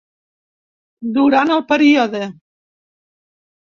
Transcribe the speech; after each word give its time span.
Durant 1.19 1.53
el 1.59 1.63
període. 1.75 2.27